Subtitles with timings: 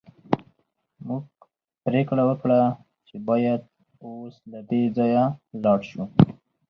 [1.07, 1.23] موږ
[1.85, 2.59] پریکړه وکړه
[3.07, 3.61] چې باید
[4.05, 5.23] اوس له دې ځایه
[5.63, 6.03] لاړ شو